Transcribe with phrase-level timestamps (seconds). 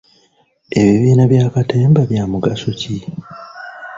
[0.79, 2.95] Ebibiina bya katemba bya mugaso ki?